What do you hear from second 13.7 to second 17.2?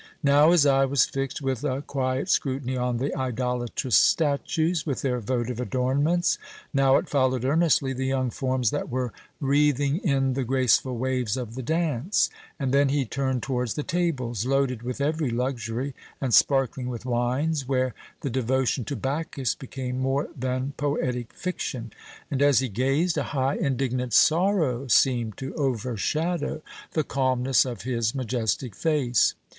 the tables, loaded with every luxury and sparkling with